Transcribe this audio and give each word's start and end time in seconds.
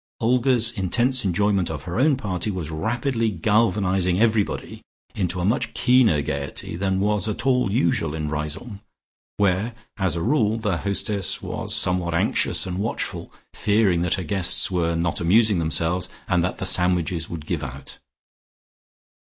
Olga's 0.19 0.71
intense 0.71 1.23
enjoyment 1.23 1.69
of 1.69 1.83
her 1.83 1.99
own 1.99 2.17
party 2.17 2.49
was 2.49 2.71
rapidly 2.71 3.29
galvanizing 3.29 4.19
everybody 4.19 4.81
into 5.13 5.39
a 5.39 5.45
much 5.45 5.75
keener 5.75 6.23
gaiety 6.23 6.75
than 6.75 6.99
was 6.99 7.27
at 7.27 7.45
all 7.45 7.71
usual 7.71 8.15
in 8.15 8.27
Riseholme, 8.27 8.79
where 9.37 9.75
as 9.97 10.15
a 10.15 10.23
rule, 10.23 10.57
the 10.57 10.77
hostess 10.77 11.43
was 11.43 11.75
somewhat 11.75 12.15
anxious 12.15 12.65
and 12.65 12.79
watchful, 12.79 13.31
fearing 13.53 14.01
that 14.01 14.15
her 14.15 14.23
guests 14.23 14.71
were 14.71 14.95
not 14.95 15.21
amusing 15.21 15.59
themselves, 15.59 16.09
and 16.27 16.43
that 16.43 16.57
the 16.57 16.65
sandwiches 16.65 17.29
would 17.29 17.45
give 17.45 17.63
out. 17.63 17.99